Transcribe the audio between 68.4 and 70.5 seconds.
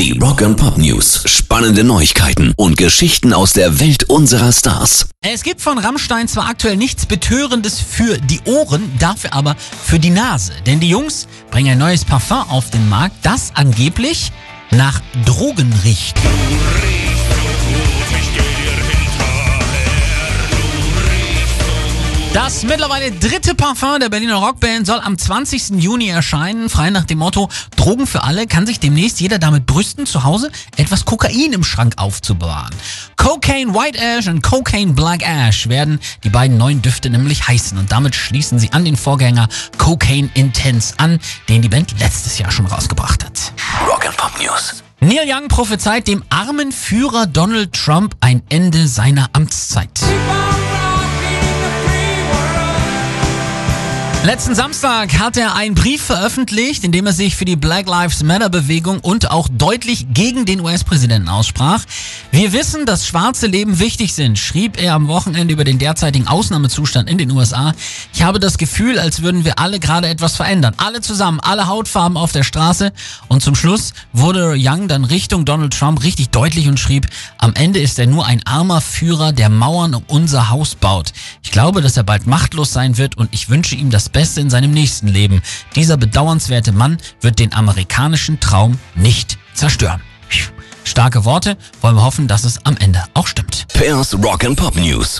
das Gefühl, als würden wir alle gerade etwas